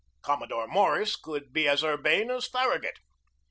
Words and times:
Commodore 0.23 0.65
Morris 0.67 1.15
could 1.15 1.53
be 1.53 1.67
as 1.67 1.83
urbane 1.83 2.31
as 2.31 2.47
Farragut. 2.47 2.95